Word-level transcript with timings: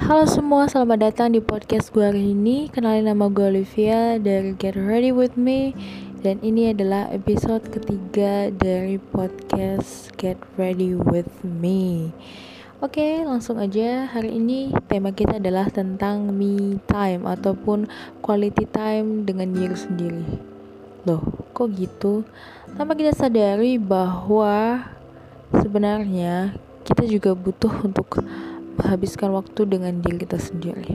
Halo 0.00 0.24
semua, 0.24 0.64
selamat 0.64 1.12
datang 1.12 1.28
di 1.36 1.44
podcast 1.44 1.92
gue 1.92 2.00
hari 2.00 2.32
ini. 2.32 2.72
Kenalin 2.72 3.04
nama 3.04 3.28
gue 3.28 3.44
Olivia 3.44 4.16
dari 4.16 4.56
Get 4.56 4.72
Ready 4.72 5.12
With 5.12 5.36
Me. 5.36 5.76
Dan 6.24 6.40
ini 6.40 6.72
adalah 6.72 7.12
episode 7.12 7.68
ketiga 7.68 8.48
dari 8.48 8.96
podcast 8.96 10.08
Get 10.16 10.40
Ready 10.56 10.96
With 10.96 11.28
Me. 11.44 12.16
Oke, 12.80 13.20
langsung 13.28 13.60
aja. 13.60 14.08
Hari 14.08 14.40
ini 14.40 14.72
tema 14.88 15.12
kita 15.12 15.36
adalah 15.36 15.68
tentang 15.68 16.32
me 16.32 16.80
time 16.88 17.28
Ataupun 17.28 17.84
quality 18.24 18.64
time 18.72 19.28
dengan 19.28 19.52
diri 19.52 19.76
sendiri. 19.76 20.24
Loh, 21.04 21.20
kok 21.52 21.76
gitu? 21.76 22.24
Tanpa 22.72 22.96
kita 22.96 23.12
sadari 23.12 23.76
bahwa 23.76 24.80
sebenarnya 25.52 26.56
kita 26.88 27.04
juga 27.04 27.36
butuh 27.36 27.84
untuk 27.84 28.24
menghabiskan 28.78 29.34
waktu 29.34 29.66
dengan 29.66 29.98
diri 30.04 30.22
kita 30.22 30.38
sendiri. 30.38 30.94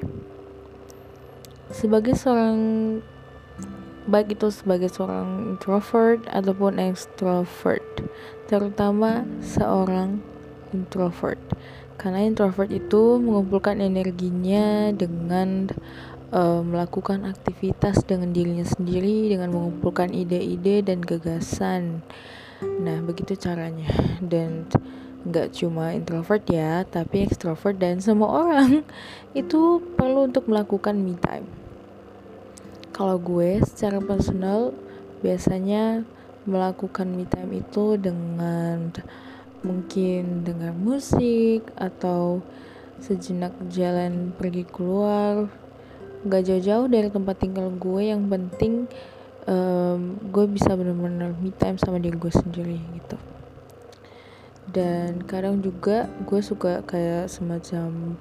Sebagai 1.74 2.16
seorang 2.16 2.58
baik 4.06 4.38
itu 4.38 4.54
sebagai 4.54 4.88
seorang 4.94 5.58
introvert 5.58 6.22
ataupun 6.30 6.78
extrovert, 6.78 7.84
terutama 8.46 9.26
seorang 9.42 10.22
introvert. 10.72 11.42
Karena 11.96 12.22
introvert 12.22 12.70
itu 12.70 13.18
mengumpulkan 13.18 13.82
energinya 13.82 14.94
dengan 14.94 15.74
uh, 16.36 16.62
melakukan 16.62 17.26
aktivitas 17.26 18.04
dengan 18.06 18.36
dirinya 18.36 18.68
sendiri, 18.68 19.32
dengan 19.32 19.56
mengumpulkan 19.56 20.12
ide-ide 20.12 20.86
dan 20.86 21.02
gagasan. 21.02 22.06
Nah, 22.62 23.00
begitu 23.02 23.40
caranya. 23.40 23.90
Dan 24.20 24.68
nggak 25.26 25.58
cuma 25.58 25.98
introvert 25.98 26.46
ya, 26.46 26.86
tapi 26.86 27.26
extrovert 27.26 27.82
dan 27.82 27.98
semua 27.98 28.46
orang. 28.46 28.86
Itu 29.42 29.82
perlu 29.98 30.30
untuk 30.30 30.46
melakukan 30.46 30.94
me 30.96 31.18
time. 31.18 31.50
Kalau 32.94 33.20
gue 33.20 33.60
secara 33.66 34.00
personal 34.00 34.72
biasanya 35.20 36.06
melakukan 36.46 37.10
me 37.12 37.26
time 37.26 37.60
itu 37.60 37.98
dengan 37.98 38.94
mungkin 39.66 40.46
dengar 40.46 40.72
musik 40.72 41.66
atau 41.76 42.40
sejenak 43.04 43.52
jalan 43.68 44.32
pergi 44.32 44.64
keluar. 44.64 45.52
Nggak 46.24 46.42
jauh-jauh 46.48 46.88
dari 46.88 47.10
tempat 47.12 47.36
tinggal 47.42 47.68
gue 47.74 48.02
yang 48.14 48.30
penting 48.32 48.88
um, 49.50 50.18
gue 50.32 50.46
bisa 50.50 50.72
benar-benar 50.74 51.34
me 51.38 51.52
time 51.52 51.78
sama 51.82 52.00
diri 52.02 52.16
gue 52.16 52.34
sendiri 52.34 52.78
gitu 52.98 53.35
dan 54.70 55.22
kadang 55.30 55.62
juga 55.62 56.10
gue 56.26 56.42
suka 56.42 56.82
kayak 56.86 57.30
semacam 57.30 58.18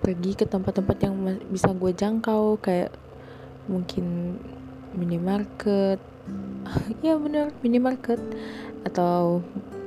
pergi 0.00 0.32
ke 0.34 0.48
tempat-tempat 0.48 0.96
yang 1.04 1.14
bisa 1.52 1.70
gue 1.76 1.92
jangkau 1.92 2.58
kayak 2.58 2.90
mungkin 3.70 4.36
minimarket. 4.96 6.00
Ya 7.02 7.16
bener 7.16 7.50
minimarket 7.64 8.20
atau 8.84 9.42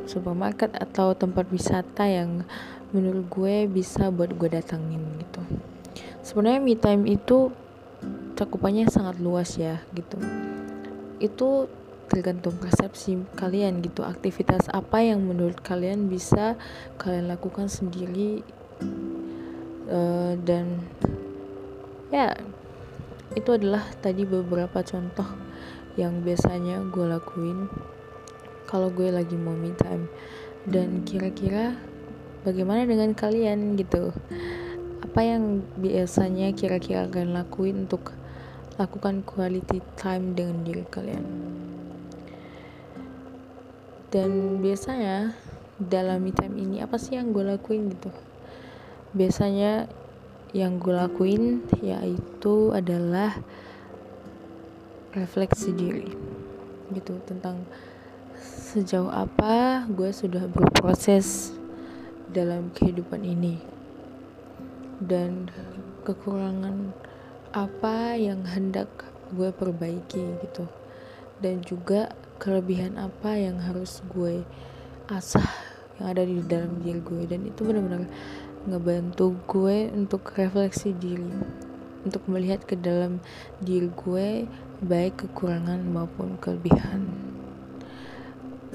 supermarket 0.09 0.73
atau 0.75 1.15
tempat 1.15 1.47
wisata 1.47 2.03
yang 2.03 2.43
menurut 2.91 3.25
gue 3.31 3.55
bisa 3.69 4.11
buat 4.11 4.33
gue 4.35 4.49
datangin 4.51 5.01
gitu. 5.21 5.41
Sebenarnya 6.25 6.59
me 6.59 6.75
time 6.75 7.03
itu 7.07 7.53
cakupannya 8.35 8.89
sangat 8.89 9.21
luas 9.21 9.55
ya 9.55 9.79
gitu. 9.95 10.19
Itu 11.21 11.71
tergantung 12.13 12.53
persepsi 12.61 13.17
kalian 13.33 13.81
gitu. 13.81 14.05
Aktivitas 14.05 14.69
apa 14.69 15.01
yang 15.01 15.25
menurut 15.25 15.57
kalian 15.65 16.05
bisa 16.05 16.53
kalian 17.01 17.33
lakukan 17.33 17.65
sendiri 17.65 18.45
uh, 19.89 20.37
dan 20.45 20.77
ya 22.13 22.37
itu 23.33 23.49
adalah 23.49 23.81
tadi 23.97 24.29
beberapa 24.29 24.85
contoh 24.85 25.25
yang 25.97 26.21
biasanya 26.21 26.85
gue 26.93 27.05
lakuin 27.09 27.65
kalau 28.69 28.93
gue 28.93 29.09
lagi 29.09 29.33
mau 29.33 29.57
me 29.57 29.73
time. 29.73 30.05
Dan 30.63 31.03
kira-kira 31.03 31.75
bagaimana 32.45 32.85
dengan 32.85 33.11
kalian 33.17 33.73
gitu? 33.75 34.13
Apa 35.01 35.21
yang 35.25 35.65
biasanya 35.81 36.53
kira-kira 36.53 37.09
kalian 37.09 37.35
lakuin 37.35 37.89
untuk 37.89 38.13
lakukan 38.77 39.21
quality 39.21 39.81
time 39.99 40.33
dengan 40.33 40.65
diri 40.65 40.81
kalian 40.89 41.25
dan 44.13 44.61
biasanya 44.61 45.33
dalam 45.81 46.21
me 46.21 46.29
time 46.29 46.53
ini 46.61 46.85
apa 46.85 47.01
sih 47.01 47.17
yang 47.17 47.33
gue 47.33 47.41
lakuin 47.41 47.89
gitu? 47.89 48.13
Biasanya 49.17 49.89
yang 50.53 50.77
gue 50.77 50.93
lakuin 50.93 51.65
yaitu 51.81 52.69
adalah 52.77 53.33
refleksi 55.17 55.73
diri 55.73 56.13
gitu 56.93 57.17
tentang 57.25 57.65
sejauh 58.37 59.09
apa 59.09 59.89
gue 59.89 60.13
sudah 60.13 60.45
berproses 60.45 61.49
dalam 62.29 62.69
kehidupan 62.77 63.25
ini. 63.25 63.57
Dan 65.01 65.49
kekurangan 66.05 66.93
apa 67.49 68.13
yang 68.13 68.45
hendak 68.45 68.89
gue 69.33 69.49
perbaiki 69.49 70.37
gitu. 70.45 70.69
Dan 71.41 71.65
juga 71.65 72.13
kelebihan 72.41 72.97
apa 72.97 73.37
yang 73.37 73.59
harus 73.61 74.01
gue 74.13 74.45
asah 75.11 75.45
yang 75.99 76.05
ada 76.13 76.23
di 76.25 76.41
dalam 76.45 76.81
diri 76.81 77.01
gue. 77.01 77.23
Dan 77.29 77.49
itu 77.49 77.65
benar-benar 77.65 78.07
ngebantu 78.63 79.35
gue 79.49 79.91
untuk 79.91 80.23
refleksi 80.37 80.95
diri 80.95 81.27
untuk 82.03 82.23
melihat 82.27 82.63
ke 82.67 82.75
dalam 82.75 83.23
diri 83.63 83.87
gue 83.87 84.47
baik 84.83 85.27
kekurangan 85.27 85.79
maupun 85.87 86.35
kelebihan. 86.39 87.07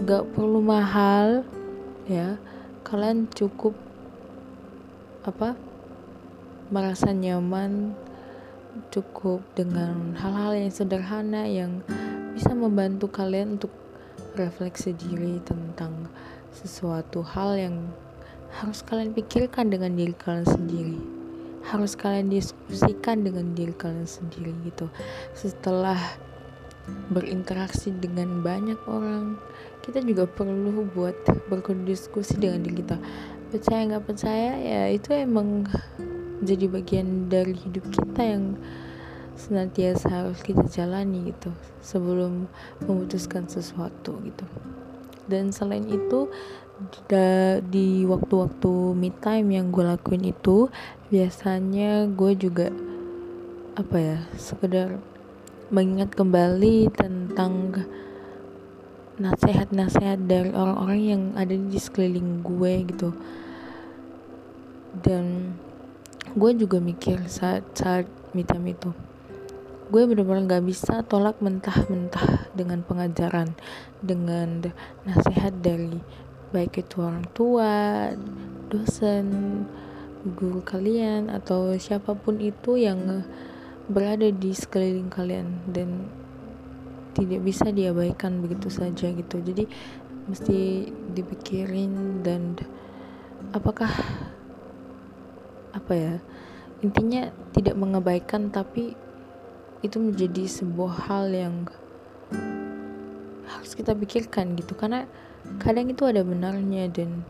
Gak 0.01 0.25
perlu 0.33 0.65
mahal 0.65 1.45
ya. 2.09 2.41
Kalian 2.89 3.29
cukup 3.37 3.77
apa 5.29 5.53
merasa 6.73 7.13
nyaman 7.13 7.93
cukup 8.89 9.45
dengan 9.53 10.17
hal-hal 10.17 10.57
yang 10.57 10.73
sederhana 10.73 11.45
yang 11.45 11.85
bisa 12.34 12.53
membantu 12.53 13.09
kalian 13.09 13.61
untuk 13.61 13.72
refleksi 14.34 14.94
diri 14.94 15.41
tentang 15.43 16.11
sesuatu 16.53 17.22
hal 17.22 17.59
yang 17.59 17.77
harus 18.61 18.81
kalian 18.83 19.12
pikirkan 19.12 19.69
dengan 19.69 19.94
diri 19.94 20.15
kalian 20.16 20.49
sendiri. 20.49 20.99
Harus 21.69 21.99
kalian 21.99 22.33
diskusikan 22.33 23.27
dengan 23.27 23.53
diri 23.53 23.77
kalian 23.77 24.09
sendiri 24.09 24.55
gitu. 24.65 24.88
Setelah 25.37 25.99
berinteraksi 27.12 27.93
dengan 27.93 28.41
banyak 28.41 28.81
orang 28.88 29.37
kita 29.84 30.00
juga 30.05 30.25
perlu 30.25 30.88
buat 30.93 31.17
berdiskusi 31.49 32.41
dengan 32.41 32.65
diri 32.65 32.84
kita. 32.84 32.97
Percaya 33.49 33.81
nggak 33.88 34.05
percaya? 34.05 34.53
Ya 34.56 34.83
itu 34.93 35.12
emang 35.17 35.69
jadi 36.44 36.69
bagian 36.69 37.33
dari 37.33 37.56
hidup 37.56 37.84
kita 37.93 38.21
yang 38.21 38.56
senantiasa 39.38 40.10
harus 40.10 40.43
kita 40.43 40.66
jalani 40.66 41.31
gitu 41.31 41.54
sebelum 41.78 42.50
memutuskan 42.82 43.47
sesuatu 43.47 44.19
gitu. 44.26 44.44
Dan 45.31 45.54
selain 45.54 45.87
itu 45.87 46.26
di 47.71 48.03
waktu-waktu 48.06 48.99
me 48.99 49.15
time 49.22 49.54
yang 49.54 49.71
gue 49.71 49.87
lakuin 49.87 50.26
itu 50.26 50.66
biasanya 51.10 52.10
gue 52.10 52.32
juga 52.34 52.75
apa 53.78 53.97
ya 53.99 54.19
sekedar 54.34 54.99
mengingat 55.70 56.15
kembali 56.19 56.91
tentang 56.91 57.87
nasihat-nasihat 59.19 60.31
dari 60.31 60.55
orang-orang 60.55 61.00
yang 61.03 61.22
ada 61.38 61.55
di 61.55 61.78
sekeliling 61.78 62.43
gue 62.43 62.73
gitu. 62.91 63.11
Dan 64.99 65.55
gue 66.34 66.50
juga 66.58 66.79
mikir 66.82 67.26
saat 67.31 67.62
saat 67.75 68.06
me 68.34 68.43
time 68.46 68.75
itu 68.75 68.91
gue 69.88 70.02
bener-bener 70.05 70.44
gak 70.44 70.64
bisa 70.69 71.00
tolak 71.08 71.40
mentah-mentah 71.40 72.52
dengan 72.52 72.85
pengajaran 72.85 73.56
dengan 74.05 74.69
nasihat 75.08 75.56
dari 75.64 75.96
baik 76.52 76.85
itu 76.85 77.00
orang 77.00 77.25
tua 77.32 78.12
dosen 78.69 79.26
guru 80.37 80.61
kalian 80.61 81.32
atau 81.32 81.73
siapa 81.81 82.12
pun 82.12 82.37
itu 82.37 82.76
yang 82.76 83.25
berada 83.88 84.29
di 84.29 84.52
sekeliling 84.52 85.08
kalian 85.08 85.49
dan 85.73 86.05
tidak 87.17 87.41
bisa 87.41 87.73
diabaikan 87.73 88.44
begitu 88.44 88.69
saja 88.69 89.08
gitu. 89.08 89.41
Jadi 89.41 89.64
mesti 90.29 90.93
dipikirin 91.17 92.20
dan 92.20 92.61
apakah 93.56 93.88
apa 95.73 95.93
ya 95.96 96.14
intinya 96.84 97.32
tidak 97.56 97.75
mengabaikan 97.81 98.52
tapi 98.52 98.93
itu 99.85 99.97
menjadi 100.03 100.45
sebuah 100.49 101.11
hal 101.11 101.31
yang 101.31 101.55
harus 103.49 103.73
kita 103.75 103.95
pikirkan 103.95 104.59
gitu. 104.59 104.75
Karena 104.75 105.07
kadang 105.63 105.89
itu 105.91 106.05
ada 106.05 106.23
benarnya 106.25 106.91
dan 106.91 107.23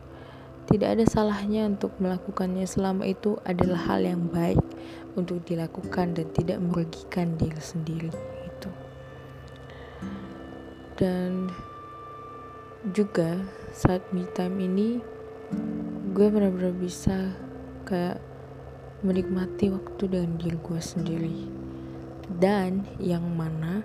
tidak 0.69 0.99
ada 0.99 1.05
salahnya 1.09 1.65
untuk 1.65 1.93
melakukannya. 2.01 2.65
Selama 2.65 3.05
itu 3.05 3.37
adalah 3.45 3.79
hal 3.89 4.05
yang 4.05 4.29
baik 4.29 4.61
untuk 5.17 5.41
dilakukan 5.43 6.13
dan 6.13 6.27
tidak 6.31 6.61
merugikan 6.61 7.33
diri 7.35 7.59
sendiri 7.59 8.11
itu 8.45 8.69
dan 10.99 11.47
juga 12.91 13.39
saat 13.71 14.03
me 14.11 14.27
time 14.35 14.59
ini 14.59 14.89
gue 16.15 16.27
benar-benar 16.27 16.75
bisa 16.75 17.35
kayak 17.87 18.19
menikmati 19.03 19.71
waktu 19.71 20.03
dengan 20.11 20.35
diri 20.35 20.59
gue 20.59 20.81
sendiri 20.83 21.58
dan 22.37 22.85
yang 23.01 23.25
mana 23.25 23.81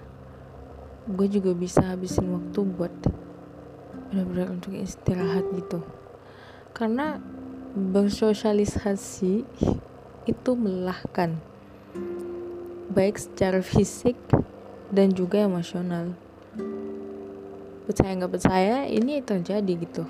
gue 1.08 1.28
juga 1.28 1.56
bisa 1.56 1.80
habisin 1.80 2.28
waktu 2.28 2.60
buat 2.64 2.92
benar-benar 4.12 4.52
untuk 4.52 4.76
istirahat 4.76 5.48
gitu. 5.56 5.80
Karena 6.76 7.20
bersosialisasi 7.72 9.44
itu 10.28 10.50
melelahkan 10.52 11.40
baik 12.92 13.16
secara 13.16 13.64
fisik 13.64 14.16
dan 14.92 15.12
juga 15.12 15.44
emosional. 15.44 16.12
Percaya 17.84 18.16
nggak 18.16 18.32
percaya 18.32 18.76
ini 18.88 19.20
terjadi 19.24 19.72
gitu. 19.76 20.04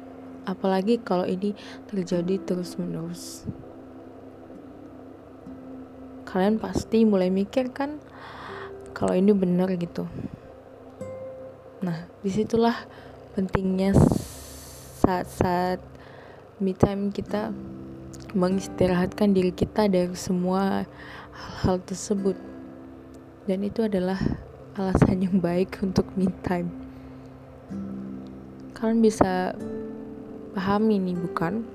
Apalagi 0.47 1.01
kalau 1.01 1.25
ini 1.25 1.57
terjadi 1.91 2.37
terus 2.43 2.77
menerus 2.77 3.49
kalian 6.35 6.59
pasti 6.59 7.07
mulai 7.07 7.31
mikir 7.31 7.71
kan 7.71 8.03
kalau 8.95 9.13
ini 9.13 9.35
benar 9.35 9.69
gitu. 9.75 10.07
Nah 11.83 12.07
di 12.23 12.31
situlah 12.31 12.87
pentingnya 13.35 13.93
saat-saat 15.03 15.83
me 16.63 16.73
time 16.73 17.11
kita 17.11 17.51
mengistirahatkan 18.33 19.35
diri 19.35 19.51
kita 19.51 19.91
dari 19.91 20.15
semua 20.15 20.87
hal-hal 21.35 21.83
tersebut. 21.83 22.39
Dan 23.45 23.67
itu 23.67 23.85
adalah 23.85 24.17
alasan 24.79 25.27
yang 25.27 25.37
baik 25.43 25.83
untuk 25.83 26.09
me 26.15 26.31
time. 26.47 26.71
Kalian 28.75 29.05
bisa 29.05 29.53
pahami 30.55 31.03
nih 31.03 31.19
bukan? 31.19 31.67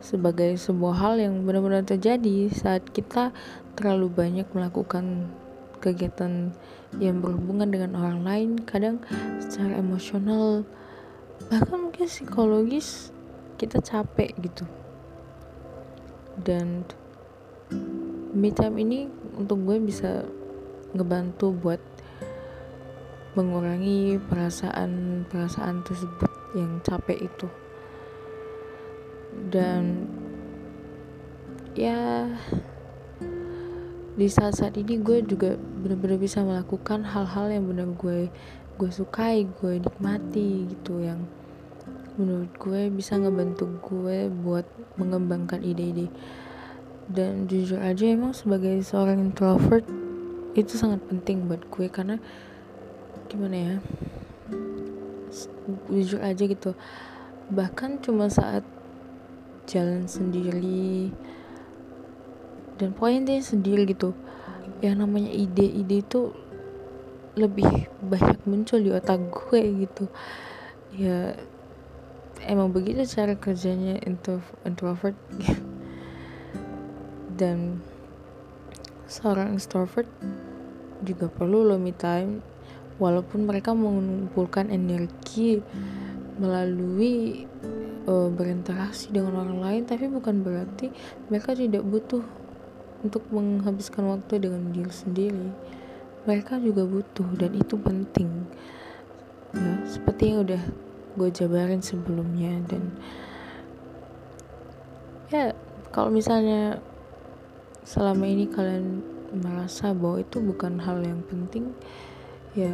Sebagai 0.00 0.56
sebuah 0.60 0.94
hal 1.00 1.14
yang 1.16 1.44
benar-benar 1.44 1.84
terjadi 1.84 2.52
saat 2.52 2.84
kita 2.92 3.34
terlalu 3.74 4.08
banyak 4.12 4.46
melakukan 4.52 5.28
kegiatan 5.84 6.48
yang 6.96 7.20
berhubungan 7.20 7.68
dengan 7.68 7.92
orang 8.00 8.24
lain 8.24 8.50
kadang 8.64 9.04
secara 9.36 9.76
emosional 9.76 10.64
bahkan 11.52 11.76
mungkin 11.76 12.08
psikologis 12.08 13.12
kita 13.60 13.78
capek 13.84 14.32
gitu. 14.40 14.64
Dan 16.40 16.88
me 18.34 18.50
time 18.50 18.80
ini 18.80 19.06
untuk 19.38 19.62
gue 19.62 19.78
bisa 19.78 20.26
ngebantu 20.94 21.54
buat 21.54 21.82
mengurangi 23.34 24.18
perasaan-perasaan 24.30 25.82
tersebut 25.82 26.32
yang 26.54 26.78
capek 26.86 27.26
itu. 27.26 27.48
Dan 29.50 30.06
ya 31.74 32.30
di 34.14 34.30
saat-saat 34.30 34.78
ini 34.78 35.02
gue 35.02 35.26
juga 35.26 35.58
benar-benar 35.58 36.18
bisa 36.22 36.42
melakukan 36.46 37.02
hal-hal 37.02 37.50
yang 37.50 37.66
benar 37.66 37.90
gue 37.98 38.30
gue 38.74 38.90
sukai 38.90 39.46
gue 39.58 39.82
nikmati 39.82 40.70
gitu 40.70 41.02
yang 41.02 41.26
menurut 42.14 42.50
gue 42.58 42.94
bisa 42.94 43.18
ngebantu 43.18 43.66
gue 43.82 44.30
buat 44.30 44.66
mengembangkan 44.94 45.66
ide-ide. 45.66 46.06
Dan 47.04 47.50
jujur 47.50 47.82
aja 47.82 48.06
emang 48.06 48.32
sebagai 48.32 48.80
seorang 48.80 49.20
introvert 49.20 49.84
itu 50.54 50.78
sangat 50.78 51.02
penting 51.10 51.50
buat 51.50 51.66
gue 51.68 51.90
karena 51.90 52.16
gimana 53.26 53.56
ya 53.58 53.74
jujur 55.90 56.22
aja 56.22 56.44
gitu 56.46 56.78
bahkan 57.50 57.98
cuma 57.98 58.30
saat 58.30 58.62
jalan 59.66 60.06
sendiri 60.06 61.10
dan 62.78 62.94
poinnya 62.94 63.38
sendiri 63.40 63.86
gitu. 63.88 64.14
Yang 64.82 64.96
namanya 65.06 65.30
ide-ide 65.32 66.02
itu 66.02 66.34
lebih 67.34 67.90
banyak 67.98 68.38
muncul 68.46 68.78
di 68.78 68.90
otak 68.94 69.18
gue 69.30 69.62
gitu. 69.86 70.04
Ya 70.94 71.34
emang 72.46 72.70
begitu 72.70 73.02
cara 73.06 73.34
kerjanya 73.34 73.98
introvert. 74.66 75.18
Dan 77.34 77.82
seorang 79.10 79.58
extrovert 79.58 80.06
juga 81.02 81.26
perlu 81.28 81.66
lo 81.66 81.76
me 81.76 81.90
time 81.90 82.40
walaupun 83.02 83.44
mereka 83.44 83.74
mengumpulkan 83.74 84.70
energi 84.70 85.58
melalui 86.38 87.44
uh, 88.06 88.30
berinteraksi 88.30 89.10
dengan 89.10 89.42
orang 89.42 89.58
lain 89.60 89.82
tapi 89.84 90.06
bukan 90.06 90.46
berarti 90.46 90.90
mereka 91.28 91.58
tidak 91.58 91.82
butuh 91.82 92.22
untuk 93.04 93.20
menghabiskan 93.28 94.08
waktu 94.08 94.40
dengan 94.40 94.72
diri 94.72 94.88
sendiri. 94.88 95.52
Mereka 96.24 96.56
juga 96.64 96.88
butuh 96.88 97.28
dan 97.36 97.52
itu 97.52 97.76
penting. 97.76 98.48
Ya 99.52 99.84
seperti 99.84 100.32
yang 100.32 100.48
udah 100.48 100.62
gue 101.14 101.28
jabarin 101.30 101.78
sebelumnya 101.78 102.58
dan 102.66 102.90
ya 105.30 105.54
kalau 105.94 106.10
misalnya 106.10 106.82
selama 107.86 108.26
ini 108.26 108.50
kalian 108.50 109.04
merasa 109.30 109.94
bahwa 109.94 110.18
itu 110.18 110.42
bukan 110.42 110.82
hal 110.82 110.98
yang 111.04 111.22
penting 111.28 111.70
ya 112.56 112.72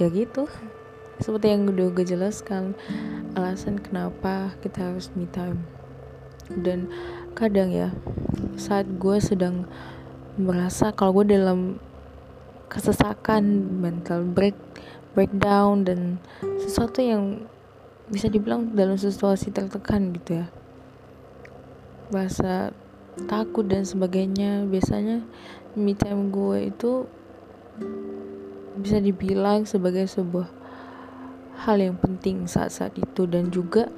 ya 0.00 0.06
gitu. 0.08 0.48
Seperti 1.20 1.52
yang 1.52 1.68
udah 1.68 1.92
gue 1.92 2.04
jelaskan 2.08 2.72
alasan 3.36 3.76
kenapa 3.76 4.56
kita 4.64 4.88
harus 4.88 5.12
me 5.12 5.28
time 5.28 5.79
dan 6.58 6.90
kadang 7.38 7.70
ya 7.70 7.94
saat 8.58 8.86
gue 8.98 9.16
sedang 9.22 9.64
merasa 10.34 10.90
kalau 10.90 11.22
gue 11.22 11.36
dalam 11.36 11.78
kesesakan 12.70 13.66
mental 13.82 14.22
break 14.22 14.54
breakdown 15.14 15.82
dan 15.82 16.22
sesuatu 16.62 17.02
yang 17.02 17.44
bisa 18.10 18.30
dibilang 18.30 18.74
dalam 18.74 18.98
situasi 18.98 19.50
tertekan 19.50 20.14
gitu 20.14 20.42
ya. 20.42 20.46
Bahasa 22.10 22.74
takut 23.26 23.66
dan 23.66 23.86
sebagainya 23.86 24.66
biasanya 24.66 25.22
me 25.74 25.94
time 25.94 26.30
gue 26.30 26.70
itu 26.70 27.06
bisa 28.78 28.98
dibilang 29.02 29.66
sebagai 29.66 30.06
sebuah 30.06 30.50
hal 31.66 31.76
yang 31.78 31.98
penting 31.98 32.46
saat-saat 32.46 32.94
itu. 32.98 33.26
Dan 33.26 33.50
juga 33.50 33.90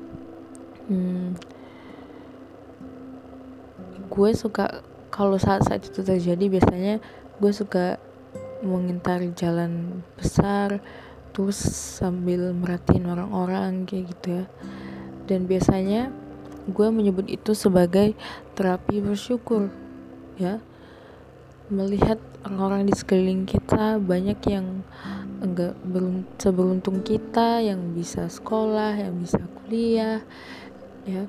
hmm, 0.88 1.36
gue 4.12 4.30
suka 4.36 4.84
kalau 5.08 5.40
saat-saat 5.40 5.88
itu 5.88 6.04
terjadi 6.04 6.52
biasanya 6.52 7.00
gue 7.40 7.52
suka 7.52 7.96
mengintari 8.60 9.32
jalan 9.32 10.04
besar 10.20 10.78
terus 11.32 11.56
sambil 11.98 12.52
merhatiin 12.52 13.08
orang-orang 13.08 13.88
kayak 13.88 14.12
gitu 14.12 14.26
ya. 14.40 14.44
Dan 15.24 15.48
biasanya 15.48 16.12
gue 16.68 16.88
menyebut 16.92 17.26
itu 17.32 17.56
sebagai 17.56 18.12
terapi 18.52 19.00
bersyukur 19.00 19.72
ya. 20.36 20.60
Melihat 21.72 22.20
orang-orang 22.44 22.84
di 22.84 22.94
sekeliling 22.94 23.48
kita 23.48 23.96
banyak 23.96 24.36
yang 24.44 24.84
enggak 25.40 25.74
seberuntung 26.36 27.00
kita 27.00 27.64
yang 27.64 27.96
bisa 27.96 28.28
sekolah 28.28 28.92
yang 28.94 29.16
bisa 29.16 29.40
kuliah 29.64 30.20
ya. 31.08 31.24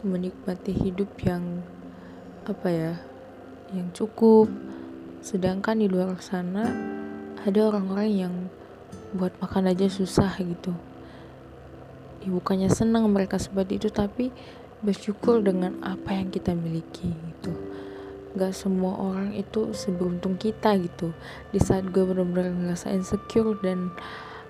Menikmati 0.00 0.72
hidup 0.72 1.12
yang 1.26 1.60
apa 2.46 2.68
ya 2.70 2.92
yang 3.74 3.90
cukup. 3.92 4.48
Sedangkan 5.20 5.80
di 5.80 5.86
luar 5.88 6.16
sana 6.24 6.64
ada 7.44 7.60
orang-orang 7.68 8.10
yang 8.10 8.34
buat 9.12 9.34
makan 9.42 9.72
aja 9.72 9.90
susah 9.90 10.32
gitu. 10.40 10.72
Ya 12.20 12.28
bukannya 12.28 12.68
senang 12.68 13.08
mereka 13.08 13.40
seperti 13.40 13.80
itu 13.80 13.88
tapi 13.88 14.28
bersyukur 14.80 15.44
dengan 15.44 15.80
apa 15.84 16.16
yang 16.16 16.32
kita 16.32 16.56
miliki 16.56 17.12
gitu. 17.12 17.52
Gak 18.36 18.54
semua 18.54 18.94
orang 18.96 19.34
itu 19.34 19.74
seberuntung 19.74 20.38
kita 20.38 20.76
gitu. 20.78 21.12
Di 21.50 21.58
saat 21.58 21.88
gue 21.90 22.04
benar-benar 22.04 22.54
ngerasa 22.54 22.94
insecure 22.94 23.58
dan 23.60 23.90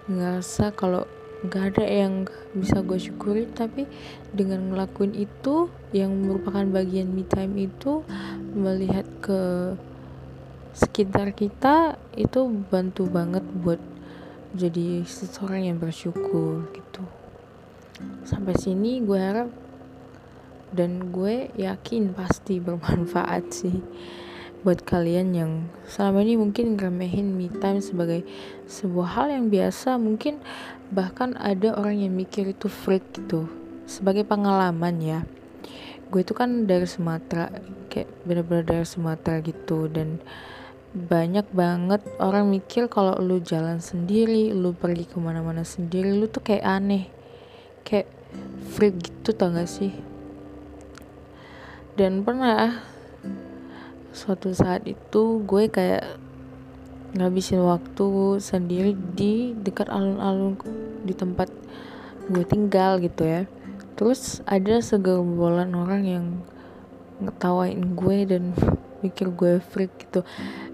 ngerasa 0.07 0.75
kalau 0.77 1.07
gak 1.49 1.77
ada 1.77 1.87
yang 1.89 2.29
bisa 2.53 2.85
gue 2.85 3.01
syukuri 3.01 3.49
tapi 3.49 3.89
dengan 4.37 4.73
ngelakuin 4.73 5.17
itu 5.17 5.73
yang 5.97 6.13
merupakan 6.13 6.67
bagian 6.69 7.09
me 7.09 7.25
time 7.25 7.57
itu 7.57 8.05
melihat 8.53 9.09
ke 9.25 9.73
sekitar 10.77 11.33
kita 11.33 11.97
itu 12.15 12.47
bantu 12.69 13.09
banget 13.09 13.43
buat 13.65 13.81
jadi 14.53 15.07
seseorang 15.07 15.71
yang 15.71 15.79
bersyukur 15.79 16.67
gitu. 16.75 17.03
Sampai 18.27 18.59
sini 18.59 19.01
gue 19.01 19.19
harap 19.19 19.49
dan 20.71 21.11
gue 21.11 21.51
yakin 21.59 22.15
pasti 22.15 22.63
bermanfaat 22.63 23.45
sih 23.51 23.79
buat 24.61 24.85
kalian 24.85 25.33
yang 25.33 25.53
selama 25.89 26.21
ini 26.21 26.37
mungkin 26.37 26.77
ngeremehin 26.77 27.33
me 27.33 27.49
time 27.49 27.81
sebagai 27.81 28.29
sebuah 28.69 29.09
hal 29.17 29.27
yang 29.33 29.47
biasa 29.49 29.97
mungkin 29.97 30.37
bahkan 30.93 31.33
ada 31.41 31.73
orang 31.79 32.05
yang 32.05 32.13
mikir 32.13 32.53
itu 32.53 32.69
freak 32.69 33.03
gitu. 33.17 33.49
Sebagai 33.89 34.23
pengalaman 34.29 35.01
ya. 35.01 35.21
Gue 36.11 36.27
itu 36.27 36.35
kan 36.35 36.69
dari 36.69 36.85
Sumatera 36.85 37.49
kayak 37.89 38.11
bener-bener 38.27 38.67
dari 38.67 38.87
Sumatera 38.87 39.39
gitu 39.41 39.87
dan 39.87 40.19
banyak 40.91 41.47
banget 41.55 42.03
orang 42.19 42.51
mikir 42.51 42.91
kalau 42.91 43.15
lu 43.23 43.39
jalan 43.39 43.79
sendiri, 43.79 44.51
lu 44.51 44.75
pergi 44.75 45.07
ke 45.07 45.23
mana-mana 45.23 45.63
sendiri, 45.63 46.11
lu 46.11 46.27
tuh 46.27 46.43
kayak 46.43 46.67
aneh, 46.67 47.07
kayak 47.87 48.11
freak 48.75 48.99
gitu 48.99 49.31
tau 49.31 49.55
gak 49.55 49.71
sih? 49.71 49.95
Dan 51.95 52.27
pernah 52.27 52.90
suatu 54.11 54.51
saat 54.51 54.83
itu 54.87 55.43
gue 55.47 55.71
kayak 55.71 56.19
ngabisin 57.15 57.63
waktu 57.63 58.39
sendiri 58.39 58.95
di 58.95 59.55
dekat 59.55 59.91
alun-alun 59.91 60.55
di 61.03 61.15
tempat 61.15 61.51
gue 62.31 62.45
tinggal 62.47 63.03
gitu 63.03 63.27
ya. 63.27 63.43
Terus 63.99 64.41
ada 64.47 64.79
segerombolan 64.79 65.75
orang 65.75 66.03
yang 66.07 66.27
ngetawain 67.21 67.99
gue 67.99 68.19
dan 68.27 68.55
mikir 69.05 69.31
gue 69.35 69.59
freak 69.59 69.91
gitu. 70.07 70.23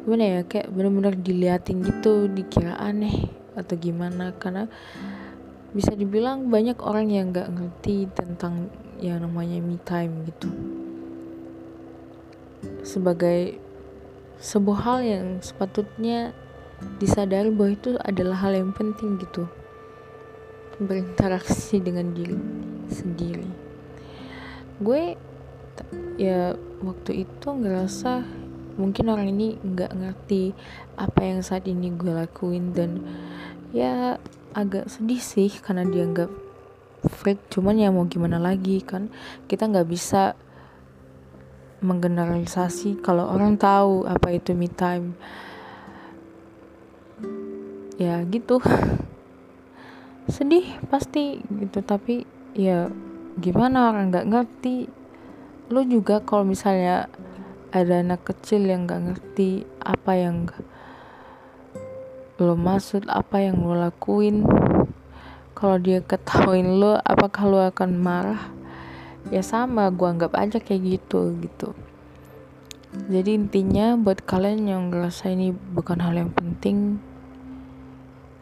Gimana 0.05 0.25
ya 0.25 0.41
kayak 0.45 0.69
bener-bener 0.73 1.17
diliatin 1.17 1.81
gitu 1.85 2.29
dikira 2.29 2.77
aneh 2.77 3.33
atau 3.57 3.75
gimana. 3.77 4.37
Karena 4.37 4.69
bisa 5.73 5.93
dibilang 5.93 6.49
banyak 6.49 6.81
orang 6.81 7.09
yang 7.13 7.33
nggak 7.33 7.53
ngerti 7.53 8.09
tentang 8.13 8.69
yang 9.01 9.21
namanya 9.21 9.61
me 9.61 9.77
time 9.85 10.25
gitu 10.25 10.49
sebagai 12.83 13.59
sebuah 14.41 14.81
hal 14.85 14.99
yang 15.03 15.27
sepatutnya 15.41 16.37
disadari 17.01 17.49
bahwa 17.49 17.73
itu 17.73 17.91
adalah 18.05 18.37
hal 18.45 18.53
yang 18.53 18.71
penting 18.77 19.17
gitu. 19.21 19.49
Berinteraksi 20.77 21.81
dengan 21.81 22.13
diri 22.13 22.37
sendiri. 22.93 23.49
Gue 24.77 25.17
ya 26.21 26.53
waktu 26.85 27.25
itu 27.25 27.49
ngerasa 27.49 28.25
mungkin 28.77 29.09
orang 29.09 29.33
ini 29.33 29.57
nggak 29.61 29.93
ngerti 29.97 30.53
apa 31.01 31.21
yang 31.25 31.41
saat 31.41 31.65
ini 31.65 31.93
gue 31.97 32.13
lakuin 32.13 32.77
dan 32.77 33.01
ya 33.73 34.21
agak 34.53 34.89
sedih 34.89 35.21
sih 35.21 35.49
karena 35.49 35.85
dia 35.89 36.05
nggak 36.05 36.29
freak 37.09 37.41
cuman 37.49 37.77
ya 37.81 37.89
mau 37.89 38.05
gimana 38.05 38.37
lagi 38.37 38.85
kan 38.85 39.09
kita 39.49 39.69
nggak 39.69 39.89
bisa 39.89 40.37
menggeneralisasi. 41.87 42.99
Kalau 42.99 43.31
orang 43.31 43.55
tahu 43.55 44.03
apa 44.11 44.35
itu 44.35 44.53
me 44.59 44.67
time 44.67 45.15
ya 47.97 48.21
gitu. 48.27 48.59
Sedih 50.35 50.67
pasti 50.91 51.39
gitu 51.47 51.81
tapi 51.87 52.27
ya 52.59 52.91
gimana 53.39 53.95
orang 53.95 54.11
nggak 54.11 54.27
ngerti. 54.27 54.91
Lu 55.71 55.87
juga 55.87 56.23
kalau 56.27 56.43
misalnya 56.43 57.07
ada 57.71 58.03
anak 58.03 58.27
kecil 58.27 58.67
yang 58.67 58.91
nggak 58.91 59.03
ngerti 59.15 59.63
apa 59.83 60.13
yang 60.17 60.51
lo 62.37 62.53
maksud 62.53 63.09
apa 63.09 63.41
yang 63.41 63.65
lo 63.65 63.77
lakuin 63.77 64.45
kalau 65.57 65.81
dia 65.81 66.05
ketahuin 66.05 66.77
lo 66.77 67.01
apakah 67.01 67.45
lo 67.49 67.59
akan 67.65 67.91
marah 67.97 68.56
ya 69.31 69.43
sama 69.43 69.91
gue 69.91 70.07
anggap 70.07 70.33
aja 70.39 70.59
kayak 70.63 70.99
gitu 70.99 71.35
gitu. 71.43 71.75
Jadi 72.97 73.37
intinya 73.37 73.99
buat 73.99 74.25
kalian 74.25 74.71
yang 74.71 74.83
ngerasa 74.89 75.29
ini 75.29 75.53
bukan 75.53 76.01
hal 76.01 76.17
yang 76.17 76.33
penting 76.33 76.97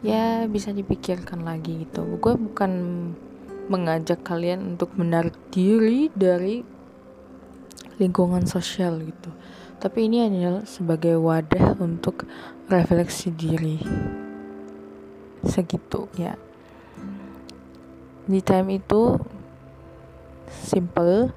ya 0.05 0.45
bisa 0.45 0.71
dipikirkan 0.71 1.43
lagi 1.43 1.83
gitu. 1.83 2.05
Gue 2.21 2.37
bukan 2.37 2.71
mengajak 3.67 4.21
kalian 4.21 4.77
untuk 4.77 4.93
menarik 4.93 5.33
diri 5.49 6.13
dari 6.13 6.61
lingkungan 7.97 8.45
sosial 8.45 9.01
gitu. 9.01 9.33
Tapi 9.81 10.07
ini 10.07 10.23
adalah 10.23 10.63
sebagai 10.63 11.17
wadah 11.19 11.75
untuk 11.81 12.29
refleksi 12.69 13.33
diri. 13.33 13.81
Segitu 15.45 16.07
ya. 16.15 16.37
Di 18.25 18.41
time 18.41 18.81
itu 18.81 19.19
simple. 20.49 21.33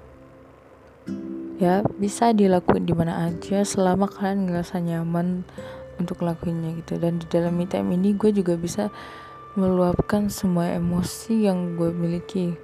Ya 1.59 1.83
bisa 1.99 2.31
dilakuin 2.31 2.87
di 2.87 2.95
mana 2.95 3.27
aja 3.27 3.67
selama 3.67 4.07
kalian 4.07 4.47
ngerasa 4.47 4.79
nyaman 4.79 5.43
untuk 5.99 6.23
lakuinnya 6.23 6.79
gitu. 6.79 6.97
Dan 6.97 7.19
di 7.19 7.27
dalam 7.27 7.59
me 7.59 7.67
time 7.67 7.99
ini 7.99 8.15
gue 8.15 8.31
juga 8.31 8.55
bisa 8.55 8.95
meluapkan 9.59 10.31
semua 10.31 10.71
emosi 10.71 11.51
yang 11.51 11.75
gue 11.75 11.91
miliki. 11.91 12.55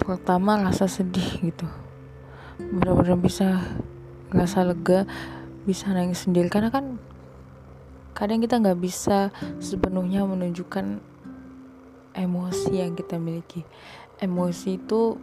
Terutama 0.00 0.56
rasa 0.64 0.88
sedih 0.88 1.52
gitu. 1.52 1.68
Benar-benar 2.56 3.20
bisa 3.20 3.60
ngerasa 4.32 4.64
lega 4.64 5.04
bisa 5.68 5.92
nangis 5.92 6.24
sendiri. 6.24 6.48
Karena 6.48 6.72
kan 6.72 6.96
kadang 8.16 8.40
kita 8.40 8.56
nggak 8.56 8.80
bisa 8.80 9.28
sepenuhnya 9.60 10.24
menunjukkan 10.24 11.00
emosi 12.16 12.72
yang 12.82 12.98
kita 12.98 13.16
miliki 13.20 13.62
emosi 14.20 14.76
itu 14.76 15.16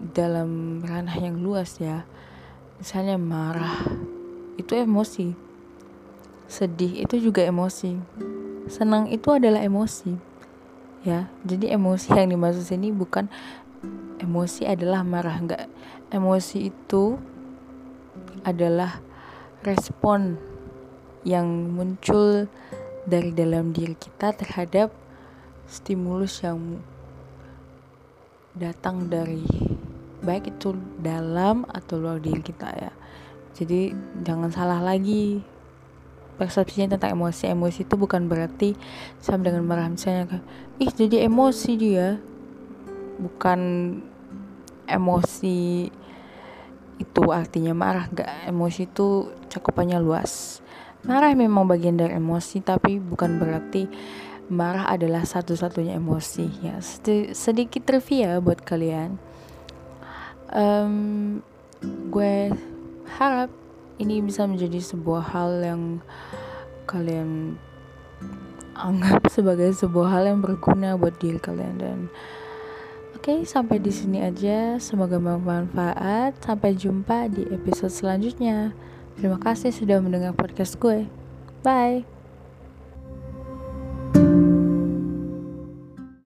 dalam 0.00 0.82
ranah 0.82 1.14
yang 1.14 1.38
luas 1.38 1.78
ya. 1.78 2.02
Misalnya 2.82 3.16
marah 3.16 3.86
itu 4.58 4.74
emosi. 4.74 5.32
Sedih 6.50 7.06
itu 7.06 7.30
juga 7.30 7.46
emosi. 7.46 7.94
Senang 8.66 9.06
itu 9.08 9.30
adalah 9.30 9.62
emosi 9.62 10.18
ya. 11.06 11.30
Jadi 11.46 11.70
emosi 11.70 12.10
yang 12.12 12.34
dimaksud 12.34 12.66
sini 12.66 12.90
bukan 12.90 13.30
emosi 14.18 14.66
adalah 14.66 15.06
marah 15.06 15.38
enggak. 15.38 15.70
Emosi 16.10 16.74
itu 16.74 17.16
adalah 18.42 18.98
respon 19.62 20.40
yang 21.22 21.46
muncul 21.76 22.48
dari 23.04 23.30
dalam 23.36 23.76
diri 23.76 23.92
kita 23.94 24.32
terhadap 24.32 24.88
stimulus 25.68 26.40
yang 26.40 26.80
datang 28.54 29.06
dari 29.06 29.46
baik 30.20 30.58
itu 30.58 30.76
dalam 31.00 31.64
atau 31.70 31.96
luar 31.96 32.18
diri 32.20 32.42
kita 32.42 32.68
ya. 32.76 32.92
Jadi 33.56 33.94
jangan 34.22 34.50
salah 34.52 34.80
lagi. 34.80 35.42
Persepsinya 36.40 36.96
tentang 36.96 37.20
emosi. 37.20 37.52
Emosi 37.52 37.84
itu 37.84 37.94
bukan 38.00 38.24
berarti 38.24 38.72
sama 39.20 39.44
dengan 39.44 39.60
marah 39.68 39.92
misalnya 39.92 40.40
ih 40.80 40.88
jadi 40.88 41.28
emosi 41.28 41.70
dia. 41.76 42.16
Bukan 43.20 43.60
emosi 44.88 45.92
itu 46.96 47.22
artinya 47.28 47.76
marah. 47.76 48.08
Gak 48.08 48.48
emosi 48.48 48.88
itu 48.88 49.28
cakupannya 49.52 50.00
luas. 50.00 50.64
Marah 51.04 51.32
memang 51.32 51.64
bagian 51.68 51.96
dari 51.96 52.16
emosi 52.16 52.60
tapi 52.60 53.00
bukan 53.00 53.40
berarti 53.40 53.88
marah 54.50 54.90
adalah 54.90 55.22
satu-satunya 55.22 55.96
emosi 55.96 56.46
ya. 56.60 56.82
Sedikit 57.32 57.86
trivia 57.86 58.42
buat 58.42 58.60
kalian. 58.66 59.16
Um, 60.50 60.94
gue 62.10 62.50
harap 63.16 63.48
ini 64.02 64.18
bisa 64.18 64.44
menjadi 64.44 64.82
sebuah 64.82 65.22
hal 65.30 65.62
yang 65.62 65.82
kalian 66.90 67.54
anggap 68.74 69.30
sebagai 69.30 69.70
sebuah 69.70 70.18
hal 70.18 70.22
yang 70.34 70.40
berguna 70.42 70.98
buat 70.98 71.14
diri 71.22 71.38
kalian. 71.38 71.74
Dan 71.78 71.98
oke 73.14 73.22
okay, 73.22 73.38
sampai 73.46 73.78
di 73.78 73.94
sini 73.94 74.26
aja. 74.26 74.76
Semoga 74.82 75.22
bermanfaat. 75.22 76.42
Sampai 76.42 76.74
jumpa 76.74 77.30
di 77.30 77.46
episode 77.54 77.94
selanjutnya. 77.94 78.74
Terima 79.14 79.38
kasih 79.38 79.70
sudah 79.70 80.02
mendengar 80.02 80.34
podcast 80.34 80.80
gue. 80.80 81.06
Bye 81.60 82.19